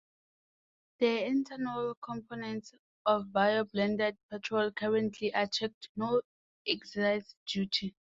The 0.97 1.05
ethanol 1.05 1.93
component 2.01 2.71
of 3.05 3.31
bio 3.31 3.65
blended 3.65 4.17
petrol 4.31 4.71
currently 4.71 5.27
attracts 5.29 5.89
no 5.95 6.23
excise 6.65 7.35
duty. 7.45 7.93